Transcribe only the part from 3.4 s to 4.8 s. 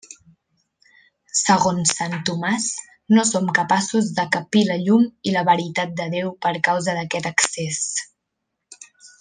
capaços de capir la